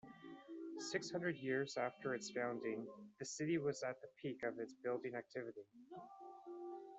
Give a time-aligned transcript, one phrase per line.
[0.79, 2.87] Six hundred years after its founding,
[3.19, 5.61] the city was at the peak of its building activity.